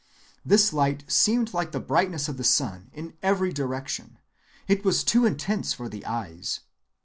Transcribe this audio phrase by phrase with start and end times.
[0.43, 4.17] This light seemed like the brightness of the sun in every direction.
[4.67, 6.61] It was too intense for the eyes....